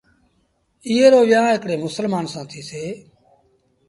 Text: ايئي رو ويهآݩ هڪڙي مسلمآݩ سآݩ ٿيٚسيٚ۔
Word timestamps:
ايئي 0.87 1.05
رو 1.11 1.21
ويهآݩ 1.29 1.53
هڪڙي 1.55 1.75
مسلمآݩ 1.85 2.29
سآݩ 2.33 2.47
ٿيٚسيٚ۔ 2.49 2.91